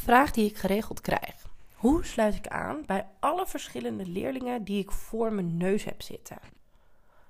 [0.00, 1.46] Vraag die ik geregeld krijg.
[1.74, 6.38] Hoe sluit ik aan bij alle verschillende leerlingen die ik voor mijn neus heb zitten?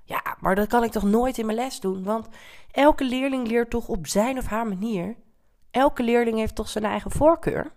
[0.03, 2.29] Ja, maar dat kan ik toch nooit in mijn les doen, want
[2.71, 5.17] elke leerling leert toch op zijn of haar manier.
[5.71, 7.73] Elke leerling heeft toch zijn eigen voorkeur?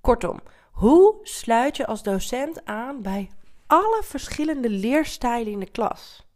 [0.00, 0.40] Kortom,
[0.72, 3.30] hoe sluit je als docent aan bij
[3.66, 6.26] alle verschillende leerstijlen in de klas?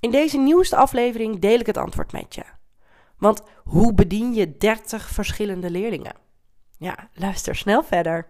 [0.00, 2.44] In deze nieuwste aflevering deel ik het antwoord met je.
[3.24, 6.14] Want hoe bedien je 30 verschillende leerlingen?
[6.78, 8.26] Ja, luister snel verder.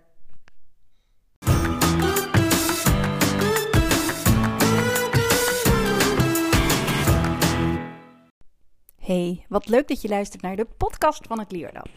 [8.99, 11.89] Hey, wat leuk dat je luistert naar de podcast van het Leerlab.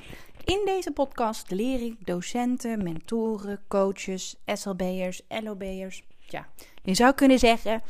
[0.44, 6.03] In deze podcast leer ik docenten, mentoren, coaches, SLB'ers, LOB'ers.
[6.17, 6.48] Ja,
[6.84, 7.81] je zou kunnen zeggen,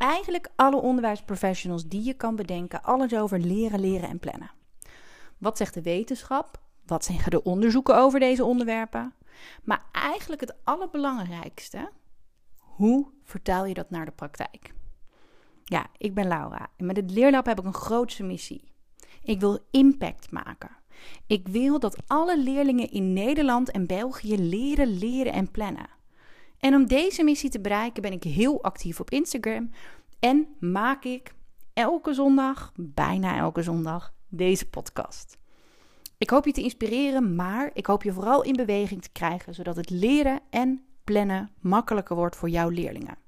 [0.00, 4.50] eigenlijk alle onderwijsprofessionals die je kan bedenken, alles over leren, leren en plannen.
[5.38, 6.60] Wat zegt de wetenschap?
[6.86, 9.14] Wat zeggen de onderzoeken over deze onderwerpen?
[9.64, 11.90] Maar eigenlijk het allerbelangrijkste,
[12.58, 14.72] hoe vertaal je dat naar de praktijk?
[15.64, 18.64] Ja, ik ben Laura en met het Leerlab heb ik een grootse missie.
[19.22, 20.70] Ik wil impact maken.
[21.26, 25.88] Ik wil dat alle leerlingen in Nederland en België leren, leren en plannen.
[26.60, 29.70] En om deze missie te bereiken ben ik heel actief op Instagram
[30.20, 31.34] en maak ik
[31.72, 35.38] elke zondag, bijna elke zondag, deze podcast.
[36.18, 39.76] Ik hoop je te inspireren, maar ik hoop je vooral in beweging te krijgen, zodat
[39.76, 43.18] het leren en plannen makkelijker wordt voor jouw leerlingen.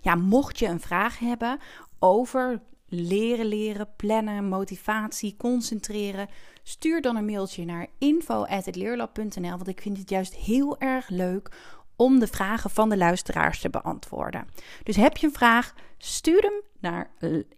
[0.00, 1.58] Ja, mocht je een vraag hebben
[1.98, 6.28] over leren, leren, plannen, motivatie, concentreren,
[6.62, 11.48] stuur dan een mailtje naar info@leerlab.nl, want ik vind het juist heel erg leuk
[11.96, 14.48] om de vragen van de luisteraars te beantwoorden.
[14.82, 17.10] Dus heb je een vraag, stuur hem naar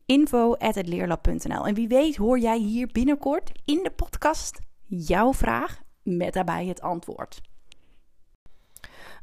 [0.06, 1.66] info.leerlab.nl.
[1.66, 6.80] En wie weet hoor jij hier binnenkort in de podcast jouw vraag met daarbij het
[6.80, 7.40] antwoord.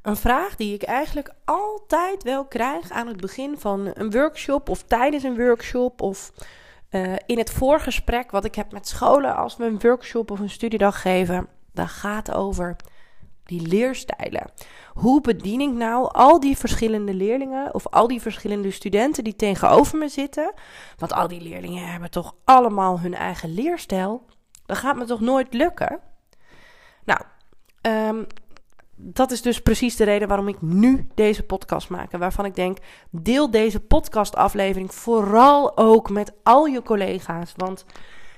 [0.02, 4.84] Een vraag die ik eigenlijk altijd wel krijg aan het begin van een workshop of
[4.84, 6.32] tijdens een workshop of
[6.90, 10.50] uh, in het voorgesprek wat ik heb met scholen als we een workshop of een
[10.50, 11.48] studiedag geven.
[11.74, 12.76] Dat gaat over
[13.52, 14.52] die leerstijlen.
[14.94, 19.98] Hoe bedien ik nou al die verschillende leerlingen of al die verschillende studenten die tegenover
[19.98, 20.54] me zitten?
[20.98, 24.26] Want al die leerlingen hebben toch allemaal hun eigen leerstijl.
[24.66, 26.00] Dat gaat me toch nooit lukken?
[27.06, 27.22] Nou,
[27.82, 28.28] um,
[28.96, 32.12] dat is dus precies de reden waarom ik nu deze podcast maak.
[32.12, 32.78] Waarvan ik denk,
[33.10, 37.54] deel deze podcastaflevering vooral ook met al je collega's.
[37.56, 37.86] Want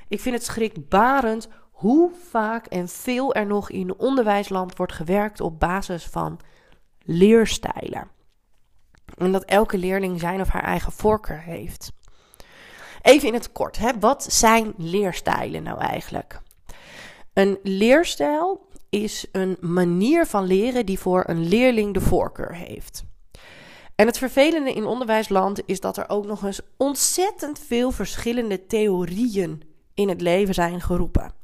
[0.08, 1.50] ik vind het schrikbarend
[1.84, 6.40] hoe vaak en veel er nog in onderwijsland wordt gewerkt op basis van
[7.02, 8.08] leerstijlen.
[9.18, 11.92] En dat elke leerling zijn of haar eigen voorkeur heeft.
[13.02, 14.00] Even in het kort, hè?
[14.00, 16.42] wat zijn leerstijlen nou eigenlijk?
[17.34, 23.04] Een leerstijl is een manier van leren die voor een leerling de voorkeur heeft.
[23.96, 29.64] En het vervelende in onderwijsland is dat er ook nog eens ontzettend veel verschillende theorieën
[29.94, 31.43] in het leven zijn geroepen.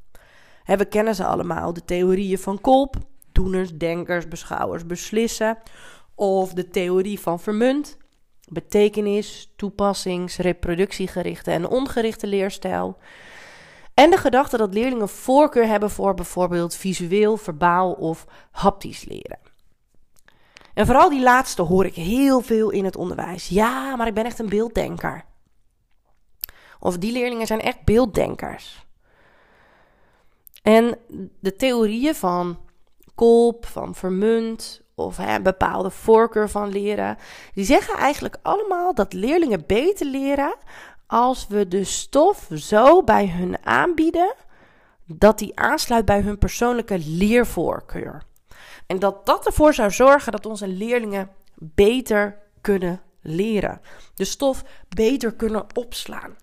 [0.78, 2.96] We kennen ze allemaal, de theorieën van Kolb,
[3.31, 5.57] doeners, denkers, beschouwers, beslissen,
[6.16, 7.97] of de theorie van Vermunt,
[8.47, 12.97] betekenis, toepassings, reproductiegerichte en ongerichte leerstijl.
[13.94, 19.40] En de gedachte dat leerlingen voorkeur hebben voor bijvoorbeeld visueel, verbaal of haptisch leren.
[20.74, 23.47] En vooral die laatste hoor ik heel veel in het onderwijs.
[23.47, 25.25] Ja, maar ik ben echt een beelddenker.
[26.80, 28.88] Of die leerlingen zijn echt beelddenkers.
[30.62, 30.97] En
[31.40, 32.59] de theorieën van
[33.16, 37.18] Kolp, van Vermunt of hè, bepaalde voorkeur van leren,
[37.53, 40.56] die zeggen eigenlijk allemaal dat leerlingen beter leren
[41.08, 44.34] als we de stof zo bij hun aanbieden
[45.06, 48.24] dat die aansluit bij hun persoonlijke leervoorkeur.
[48.88, 53.81] En dat dat ervoor zou zorgen dat onze leerlingen beter kunnen leren.
[54.14, 54.64] De stof
[54.96, 56.36] beter kunnen opslaan.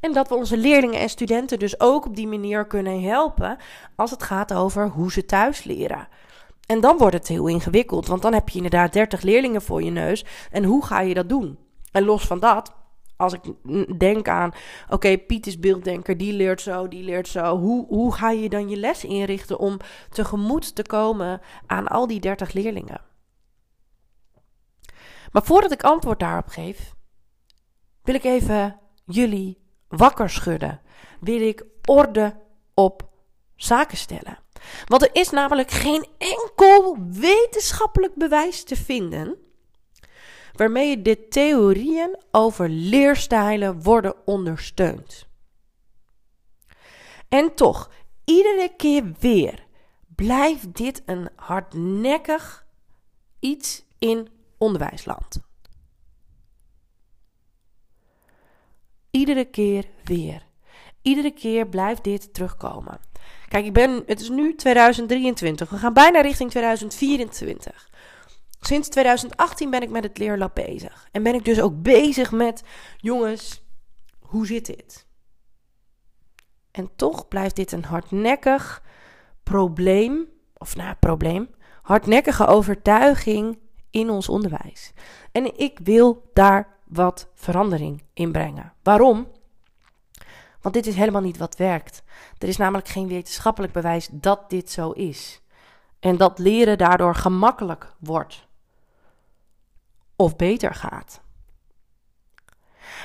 [0.00, 3.56] En dat we onze leerlingen en studenten dus ook op die manier kunnen helpen
[3.96, 6.08] als het gaat over hoe ze thuis leren.
[6.66, 9.90] En dan wordt het heel ingewikkeld, want dan heb je inderdaad 30 leerlingen voor je
[9.90, 10.24] neus.
[10.50, 11.58] En hoe ga je dat doen?
[11.92, 12.74] En los van dat,
[13.16, 13.40] als ik
[13.98, 14.52] denk aan,
[14.88, 17.58] oké, Piet is beelddenker, die leert zo, die leert zo.
[17.58, 19.76] Hoe, hoe ga je dan je les inrichten om
[20.10, 23.00] tegemoet te komen aan al die 30 leerlingen?
[25.32, 26.94] Maar voordat ik antwoord daarop geef,
[28.02, 30.80] wil ik even jullie wakker schudden.
[31.20, 32.40] Wil ik orde
[32.74, 33.08] op
[33.56, 34.38] zaken stellen.
[34.86, 39.36] Want er is namelijk geen enkel wetenschappelijk bewijs te vinden
[40.52, 45.26] waarmee de theorieën over leerstijlen worden ondersteund.
[47.28, 47.90] En toch,
[48.24, 49.66] iedere keer weer
[50.14, 52.66] blijft dit een hardnekkig
[53.40, 55.47] iets in onderwijsland.
[59.10, 60.46] Iedere keer weer.
[61.02, 63.00] Iedere keer blijft dit terugkomen.
[63.48, 65.70] Kijk, ik ben, het is nu 2023.
[65.70, 67.88] We gaan bijna richting 2024.
[68.60, 71.08] Sinds 2018 ben ik met het leerlab bezig.
[71.12, 72.62] En ben ik dus ook bezig met,
[72.96, 73.64] jongens,
[74.20, 75.06] hoe zit dit?
[76.70, 78.82] En toch blijft dit een hardnekkig
[79.42, 81.50] probleem, of nou, probleem,
[81.82, 83.58] hardnekkige overtuiging
[83.90, 84.92] in ons onderwijs.
[85.32, 88.72] En ik wil daar wat verandering in brengen.
[88.82, 89.28] Waarom?
[90.60, 92.02] Want dit is helemaal niet wat werkt.
[92.38, 95.42] Er is namelijk geen wetenschappelijk bewijs dat dit zo is.
[96.00, 98.46] En dat leren daardoor gemakkelijk wordt.
[100.16, 101.20] Of beter gaat.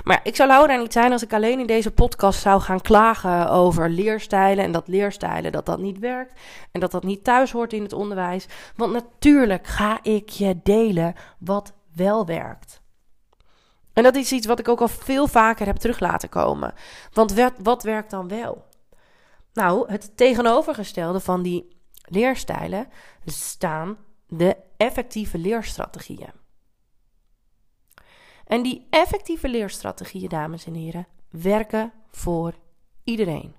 [0.04, 3.50] Maar ik zou Laura niet zijn als ik alleen in deze podcast zou gaan klagen
[3.50, 4.64] over leerstijlen.
[4.64, 6.40] En dat leerstijlen dat dat niet werkt.
[6.72, 8.48] En dat dat niet thuis hoort in het onderwijs.
[8.76, 12.83] Want natuurlijk ga ik je delen wat wel werkt.
[13.94, 16.74] En dat is iets wat ik ook al veel vaker heb terug laten komen.
[17.12, 18.66] Want wat, werkt dan wel?
[19.54, 22.88] Nou, het tegenovergestelde van die leerstijlen
[23.26, 23.98] staan
[24.28, 26.32] de effectieve leerstrategieën.
[28.46, 32.54] En die effectieve leerstrategieën, dames en heren, werken voor
[33.04, 33.56] iedereen.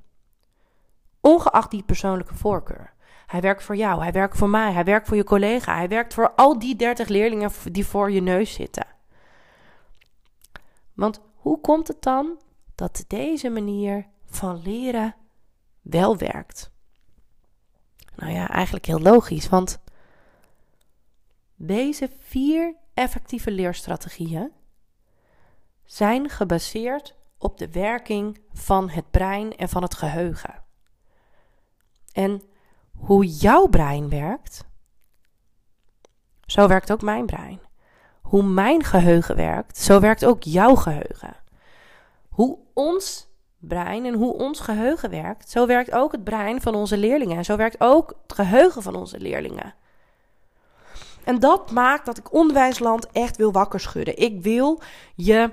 [1.21, 2.93] Ongeacht die persoonlijke voorkeur.
[3.27, 6.15] Hij werkt voor jou, hij werkt voor mij, hij werkt voor je collega, hij werkt
[6.15, 8.94] voor al die 30 leerlingen die voor je neus zitten.
[10.95, 12.41] Want hoe komt het dan
[12.75, 15.15] dat deze manier van leren
[15.81, 16.71] wel werkt?
[18.17, 19.79] Nou ja, eigenlijk heel logisch, want
[21.57, 24.53] deze vier effectieve leerstrategieën
[25.85, 30.63] zijn gebaseerd op de werking van het brein en van het geheugen.
[32.13, 32.43] En
[32.97, 34.65] hoe jouw brein werkt,
[36.41, 37.61] zo werkt ook mijn brein.
[38.25, 41.37] Hoe mijn geheugen werkt, zo werkt ook jouw geheugen.
[42.29, 43.29] Hoe ons
[43.59, 47.37] brein en hoe ons geheugen werkt, zo werkt ook het brein van onze leerlingen.
[47.37, 49.75] En zo werkt ook het geheugen van onze leerlingen.
[51.25, 54.19] En dat maakt dat ik onderwijsland echt wil wakker schudden.
[54.19, 54.81] Ik wil
[55.15, 55.51] je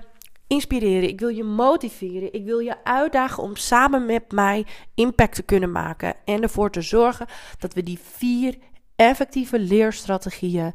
[0.48, 4.66] inspireren, ik wil je motiveren, ik wil je uitdagen om samen met mij
[4.96, 7.28] impact te kunnen maken en ervoor te zorgen
[7.60, 8.58] dat we die vier
[8.96, 10.74] effectieve leerstrategieën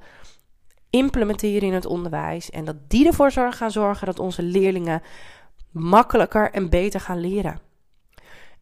[0.91, 5.03] implementeren in het onderwijs en dat die ervoor gaan zorgen dat onze leerlingen
[5.71, 7.61] makkelijker en beter gaan leren.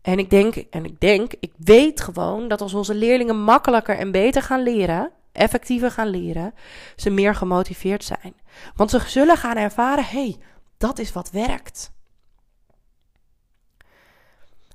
[0.03, 4.11] En ik denk, en ik denk, ik weet gewoon dat als onze leerlingen makkelijker en
[4.11, 6.55] beter gaan leren, effectiever gaan leren,
[6.97, 8.35] ze meer gemotiveerd zijn.
[8.75, 10.37] Want ze zullen gaan ervaren: hey,
[10.77, 11.93] dat is wat werkt.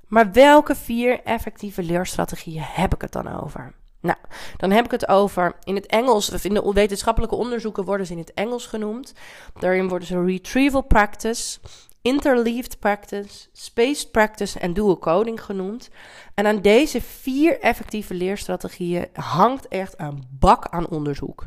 [0.06, 3.74] Maar welke vier effectieve leerstrategieën heb ik het dan over?
[4.00, 4.18] Nou,
[4.56, 8.12] dan heb ik het over in het Engels, of in de wetenschappelijke onderzoeken worden ze
[8.12, 9.12] in het Engels genoemd.
[9.58, 11.58] Daarin worden ze retrieval practice,
[12.02, 15.90] interleaved practice, spaced practice en dual coding genoemd.
[16.34, 21.46] En aan deze vier effectieve leerstrategieën hangt echt een bak aan onderzoek.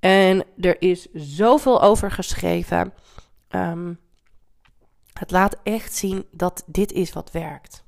[0.00, 2.94] En er is zoveel over geschreven.
[3.50, 4.00] Um,
[5.12, 7.84] het laat echt zien dat dit is wat werkt.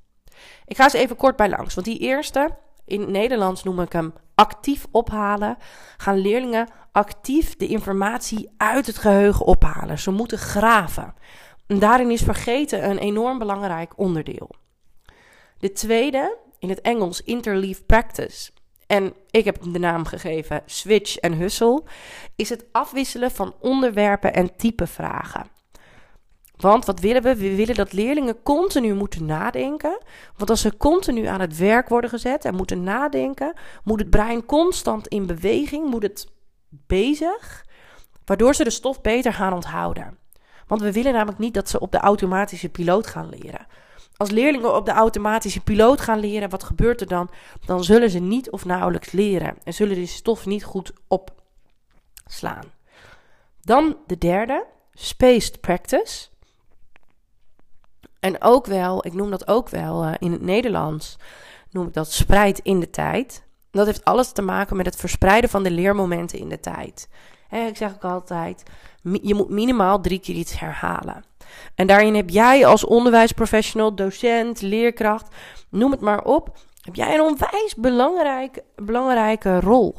[0.67, 3.93] Ik ga eens even kort bij langs, want die eerste, in het Nederlands noem ik
[3.93, 5.57] hem actief ophalen,
[5.97, 9.99] gaan leerlingen actief de informatie uit het geheugen ophalen.
[9.99, 11.15] Ze moeten graven.
[11.67, 14.51] En daarin is vergeten een enorm belangrijk onderdeel.
[15.59, 18.51] De tweede, in het Engels interleave practice,
[18.87, 21.83] en ik heb de naam gegeven switch en hustle,
[22.37, 25.54] is het afwisselen van onderwerpen en type vragen.
[26.65, 27.37] Want wat willen we?
[27.37, 29.99] We willen dat leerlingen continu moeten nadenken.
[30.37, 34.45] Want als ze continu aan het werk worden gezet en moeten nadenken, moet het brein
[34.45, 36.29] constant in beweging, moet het
[36.69, 37.65] bezig,
[38.25, 40.19] waardoor ze de stof beter gaan onthouden.
[40.67, 43.67] Want we willen namelijk niet dat ze op de automatische piloot gaan leren.
[44.17, 47.31] Als leerlingen op de automatische piloot gaan leren, wat gebeurt er dan?
[47.67, 52.73] Dan zullen ze niet of nauwelijks leren en zullen die stof niet goed opslaan.
[53.61, 56.33] Dan de derde, spaced practice.
[58.25, 61.17] En ook wel, ik noem dat ook wel uh, in het Nederlands,
[61.71, 63.45] noem ik dat spreid in de tijd.
[63.71, 67.09] Dat heeft alles te maken met het verspreiden van de leermomenten in de tijd.
[67.49, 68.63] En ik zeg ook altijd,
[69.23, 71.25] je moet minimaal drie keer iets herhalen.
[71.75, 75.35] En daarin heb jij als onderwijsprofessional, docent, leerkracht,
[75.71, 79.95] noem het maar op, heb jij een onwijs belangrijk, belangrijke rol.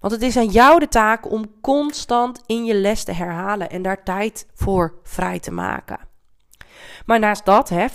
[0.00, 3.82] Want het is aan jou de taak om constant in je les te herhalen en
[3.82, 6.14] daar tijd voor vrij te maken.
[7.06, 7.86] Maar naast dat, hè,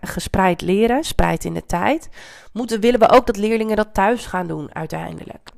[0.00, 2.08] gespreid leren, spreid in de tijd,
[2.52, 5.50] moeten, willen we ook dat leerlingen dat thuis gaan doen uiteindelijk.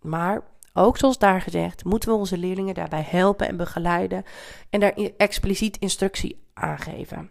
[0.00, 4.24] Maar ook zoals daar gezegd, moeten we onze leerlingen daarbij helpen en begeleiden
[4.70, 7.30] en daar expliciet instructie aangeven.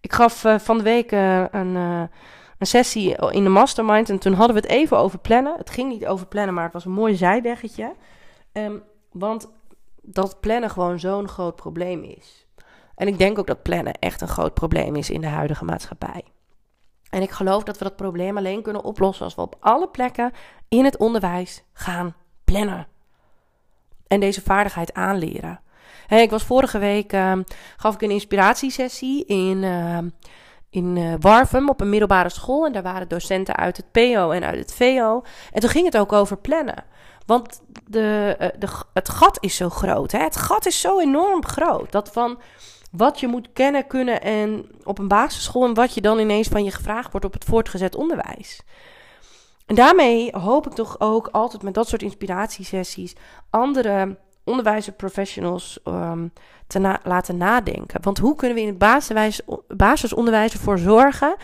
[0.00, 2.02] Ik gaf uh, van de week uh, een, uh,
[2.58, 5.56] een sessie in de mastermind en toen hadden we het even over plannen.
[5.56, 7.94] Het ging niet over plannen, maar het was een mooi zijweggetje.
[8.52, 9.48] Um, want
[10.02, 12.47] dat plannen gewoon zo'n groot probleem is.
[12.98, 16.24] En ik denk ook dat plannen echt een groot probleem is in de huidige maatschappij.
[17.10, 20.32] En ik geloof dat we dat probleem alleen kunnen oplossen als we op alle plekken
[20.68, 22.14] in het onderwijs gaan
[22.44, 22.86] plannen.
[24.06, 25.60] En deze vaardigheid aanleren.
[26.06, 27.32] Hey, ik was vorige week, uh,
[27.76, 29.98] gaf ik een inspiratiesessie in, uh,
[30.70, 32.66] in uh, Warfum op een middelbare school.
[32.66, 35.22] En daar waren docenten uit het PO en uit het VO.
[35.52, 36.84] En toen ging het ook over plannen.
[37.26, 40.12] Want de, eh, de, het gat is zo groot.
[40.12, 40.18] Hè?
[40.18, 41.92] Het gat is zo enorm groot.
[41.92, 42.38] Dat van
[42.90, 46.64] wat je moet kennen, kunnen en op een basisschool en wat je dan ineens van
[46.64, 48.62] je gevraagd wordt op het voortgezet onderwijs.
[49.66, 53.14] En daarmee hoop ik toch ook altijd met dat soort inspiratiesessies
[53.50, 56.32] andere onderwijsprofessionals um,
[56.66, 58.02] te laten nadenken.
[58.02, 59.06] Want hoe kunnen we in het
[59.76, 61.36] basisonderwijs ervoor zorgen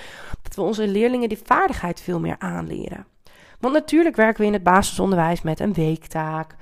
[0.42, 3.06] dat we onze leerlingen die vaardigheid veel meer aanleren?
[3.60, 6.56] Want natuurlijk werken we in het basisonderwijs met een weektaak,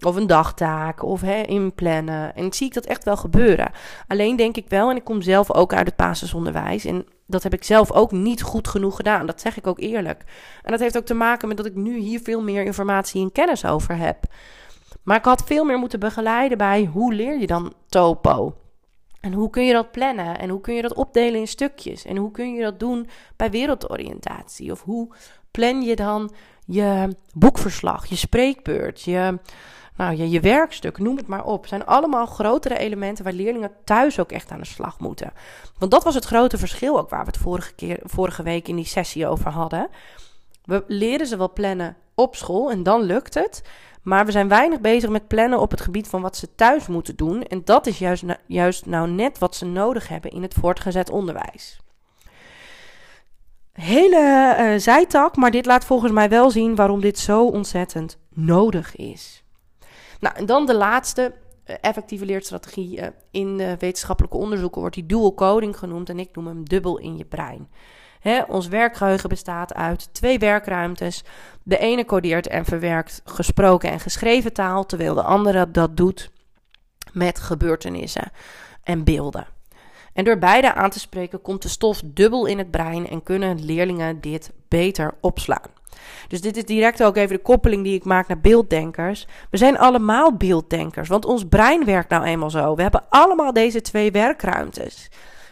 [0.00, 2.34] of een dagtaak of hè, inplannen.
[2.34, 3.70] En zie ik dat echt wel gebeuren.
[4.06, 6.84] Alleen denk ik wel, en ik kom zelf ook uit het basisonderwijs.
[6.84, 9.26] En dat heb ik zelf ook niet goed genoeg gedaan.
[9.26, 10.24] Dat zeg ik ook eerlijk.
[10.62, 13.32] En dat heeft ook te maken met dat ik nu hier veel meer informatie en
[13.32, 14.24] kennis over heb.
[15.02, 18.54] Maar ik had veel meer moeten begeleiden bij hoe leer je dan topo?
[19.20, 20.38] En hoe kun je dat plannen?
[20.38, 22.04] En hoe kun je dat opdelen in stukjes?
[22.04, 24.72] En hoe kun je dat doen bij wereldoriëntatie?
[24.72, 25.14] Of hoe
[25.50, 26.30] plan je dan
[26.66, 29.38] je boekverslag, je spreekbeurt, je
[29.96, 31.66] nou, je, je werkstuk, noem het maar op.
[31.66, 35.32] zijn allemaal grotere elementen waar leerlingen thuis ook echt aan de slag moeten.
[35.78, 38.76] Want dat was het grote verschil ook waar we het vorige, keer, vorige week in
[38.76, 39.88] die sessie over hadden.
[40.64, 43.62] We leren ze wel plannen op school en dan lukt het.
[44.02, 47.16] Maar we zijn weinig bezig met plannen op het gebied van wat ze thuis moeten
[47.16, 47.42] doen.
[47.42, 51.80] En dat is juist, juist nou net wat ze nodig hebben in het voortgezet onderwijs.
[53.72, 58.96] Hele uh, zijtak, maar dit laat volgens mij wel zien waarom dit zo ontzettend nodig
[58.96, 59.44] is.
[60.26, 61.32] Nou, en dan de laatste
[61.66, 62.98] uh, effectieve leerstrategie.
[62.98, 67.16] Uh, in wetenschappelijke onderzoeken wordt die dual coding genoemd en ik noem hem dubbel in
[67.16, 67.68] je brein.
[68.48, 71.24] Ons werkgeheugen bestaat uit twee werkruimtes.
[71.62, 76.30] De ene codeert en verwerkt gesproken en geschreven taal, terwijl de andere dat doet
[77.12, 78.30] met gebeurtenissen
[78.82, 79.46] en beelden.
[80.12, 83.64] En door beide aan te spreken komt de stof dubbel in het brein en kunnen
[83.64, 85.75] leerlingen dit beter opslaan.
[86.28, 89.26] Dus dit is direct ook even de koppeling die ik maak naar beelddenkers.
[89.50, 92.74] We zijn allemaal beelddenkers, want ons brein werkt nou eenmaal zo.
[92.74, 95.10] We hebben allemaal deze twee werkruimtes.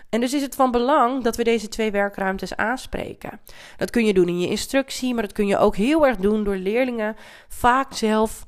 [0.08, 3.40] En dus is het van belang dat we deze twee werkruimtes aanspreken.
[3.76, 6.44] Dat kun je doen in je instructie, maar dat kun je ook heel erg doen
[6.44, 7.16] door leerlingen
[7.48, 8.44] vaak zelf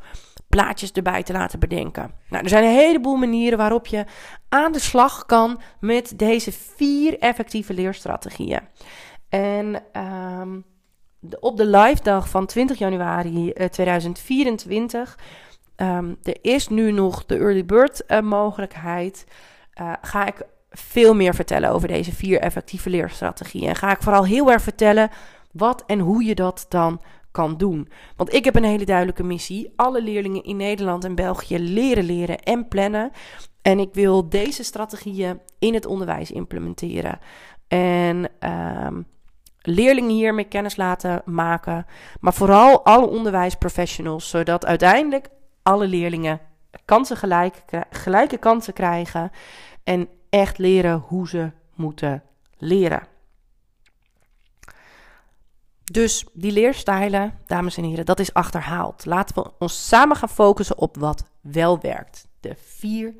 [0.49, 2.11] plaatjes erbij te laten bedenken.
[2.29, 4.05] Nou, er zijn een heleboel manieren waarop je
[4.49, 8.61] aan de slag kan met deze vier effectieve leerstrategieën.
[9.29, 9.83] En
[10.41, 10.65] um,
[11.41, 15.19] op de live dag van 20 januari 2024.
[15.77, 19.27] Um, ehm, er is nu nog de early bird uh, mogelijkheid.
[19.81, 23.69] Uh, ga ik veel meer vertellen over deze vier effectieve leerstrategieën.
[23.69, 25.11] En ga ik vooral heel erg vertellen
[25.53, 27.89] wat en hoe je dat dan kan doen.
[28.17, 29.73] Want ik heb een hele duidelijke missie.
[29.77, 33.11] Alle leerlingen in Nederland en België leren leren en plannen.
[33.63, 37.19] En ik wil deze strategieën in het onderwijs implementeren.
[37.69, 38.31] En
[38.87, 39.07] um,
[39.67, 41.87] leerlingen hiermee kennis laten maken.
[42.21, 44.29] Maar vooral alle onderwijsprofessionals.
[44.29, 45.29] Zodat uiteindelijk
[45.63, 46.41] alle leerlingen
[46.85, 49.31] kansen gelijk, gelijke kansen krijgen.
[49.85, 52.23] En echt leren hoe ze moeten
[52.59, 53.03] leren.
[55.93, 59.05] Dus die leerstijlen, dames en heren, dat is achterhaald.
[59.05, 62.29] Laten we ons samen gaan focussen op wat wel werkt.
[62.41, 63.15] De vier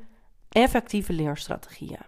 [0.49, 1.99] effectieve leerstrategieën.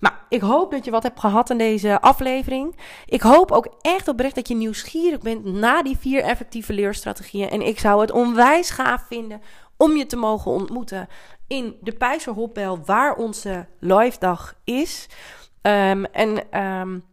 [0.00, 2.76] Nou, ik hoop dat je wat hebt gehad in deze aflevering.
[3.06, 7.50] Ik hoop ook echt oprecht dat je nieuwsgierig bent naar die vier effectieve leerstrategieën.
[7.50, 9.40] En ik zou het onwijs gaaf vinden
[9.76, 11.08] om je te mogen ontmoeten
[11.46, 12.34] in de Pijzer
[12.84, 15.08] waar onze live dag is.
[15.62, 17.04] Um, en um,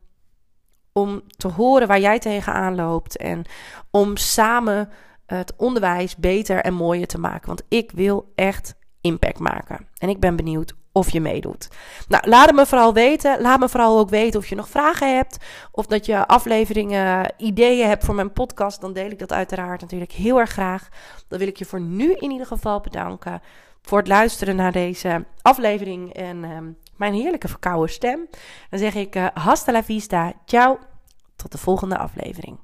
[0.93, 3.45] om te horen waar jij tegenaan loopt en
[3.91, 4.89] om samen
[5.25, 7.47] het onderwijs beter en mooier te maken.
[7.47, 9.87] Want ik wil echt impact maken.
[9.97, 11.69] En ik ben benieuwd of je meedoet.
[12.07, 13.41] Nou, laat het me vooral weten.
[13.41, 15.37] Laat me vooral ook weten of je nog vragen hebt.
[15.71, 18.81] Of dat je afleveringen, ideeën hebt voor mijn podcast.
[18.81, 20.89] Dan deel ik dat uiteraard natuurlijk heel erg graag.
[21.27, 23.41] Dan wil ik je voor nu in ieder geval bedanken.
[23.81, 26.13] Voor het luisteren naar deze aflevering.
[26.13, 28.27] En um, mijn heerlijke verkouden stem.
[28.69, 30.79] Dan zeg ik uh, hasta la vista, ciao,
[31.35, 32.57] tot de volgende aflevering.